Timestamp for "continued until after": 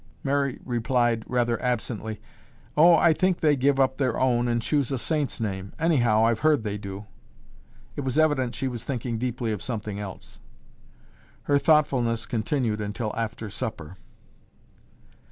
12.25-13.47